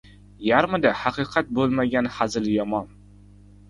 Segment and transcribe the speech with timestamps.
[0.47, 2.95] •Yarmida haqiqat bo‘lmagan hazil yomon.